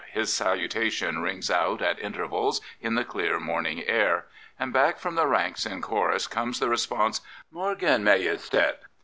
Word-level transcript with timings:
His 0.11 0.33
salutation 0.33 1.19
rings 1.21 1.51
out 1.51 1.79
at 1.79 1.99
intervals 1.99 2.59
in 2.81 2.95
the 2.95 3.05
clear 3.05 3.39
morning 3.39 3.83
air. 3.85 4.25
And 4.57 4.73
back 4.73 4.97
from 4.97 5.13
the 5.13 5.27
ranks 5.27 5.63
in 5.63 5.83
choruscomes 5.83 6.59
theresponse:" 6.59 7.21
Morgen, 7.51 8.03
Majestat." 8.03 8.77